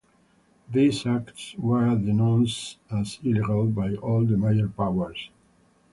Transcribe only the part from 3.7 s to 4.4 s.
all the